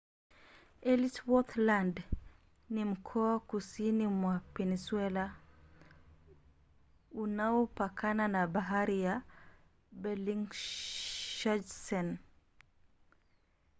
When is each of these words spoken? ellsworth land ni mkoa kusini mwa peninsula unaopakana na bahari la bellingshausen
ellsworth 0.91 1.53
land 1.67 1.95
ni 2.73 2.81
mkoa 2.85 3.35
kusini 3.49 4.05
mwa 4.07 4.37
peninsula 4.53 5.35
unaopakana 7.11 8.27
na 8.27 8.47
bahari 8.47 9.01
la 9.03 9.21
bellingshausen 10.01 12.17